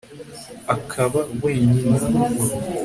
[0.75, 1.89] akaba wenyine